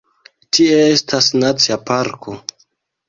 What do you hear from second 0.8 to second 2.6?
estas nacia parko.